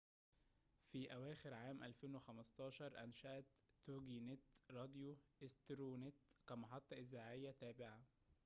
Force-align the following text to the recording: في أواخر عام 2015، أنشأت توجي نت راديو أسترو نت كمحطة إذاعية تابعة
في 0.87 1.13
أواخر 1.13 1.53
عام 1.53 1.83
2015، 1.83 2.81
أنشأت 2.81 3.45
توجي 3.85 4.19
نت 4.19 4.43
راديو 4.69 5.17
أسترو 5.43 5.97
نت 5.97 6.15
كمحطة 6.47 6.93
إذاعية 6.95 7.51
تابعة 7.51 8.03